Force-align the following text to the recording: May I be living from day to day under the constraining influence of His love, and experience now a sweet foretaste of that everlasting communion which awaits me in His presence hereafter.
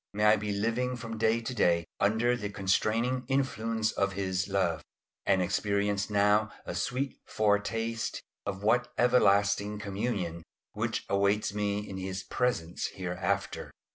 May 0.15 0.25
I 0.25 0.35
be 0.35 0.51
living 0.51 0.95
from 0.95 1.19
day 1.19 1.41
to 1.41 1.53
day 1.53 1.85
under 1.99 2.35
the 2.35 2.49
constraining 2.49 3.23
influence 3.27 3.91
of 3.91 4.13
His 4.13 4.47
love, 4.47 4.81
and 5.27 5.43
experience 5.43 6.09
now 6.09 6.49
a 6.65 6.73
sweet 6.73 7.19
foretaste 7.27 8.19
of 8.43 8.61
that 8.61 8.87
everlasting 8.97 9.77
communion 9.77 10.41
which 10.73 11.05
awaits 11.07 11.53
me 11.53 11.87
in 11.87 11.97
His 11.97 12.23
presence 12.23 12.87
hereafter. 12.87 13.69